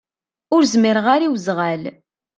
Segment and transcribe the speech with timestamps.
[0.55, 1.83] Ur zmireɣ ara i uzɣal.